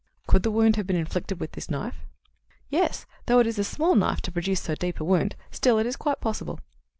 "Could 0.25 0.41
the 0.41 0.49
wound 0.49 0.77
have 0.77 0.87
been 0.87 0.95
inflicted 0.95 1.39
with 1.39 1.51
this 1.51 1.69
knife?" 1.69 2.07
"Yes, 2.71 3.05
though 3.27 3.37
it 3.37 3.45
is 3.45 3.59
a 3.59 3.63
small 3.63 3.93
knife 3.93 4.19
to 4.21 4.31
produce 4.31 4.61
so 4.61 4.73
deep 4.73 4.99
a 4.99 5.03
wound. 5.03 5.35
Still, 5.51 5.77
it 5.77 5.85
is 5.85 5.95
quite 5.95 6.19
possible." 6.19 6.59